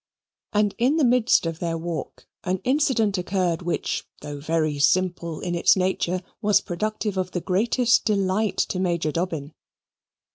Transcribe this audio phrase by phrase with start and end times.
[0.51, 5.53] And in the midst of their walk an incident occurred which, though very simple in
[5.53, 9.53] its nature, was productive of the greatest delight to Major Dobbin.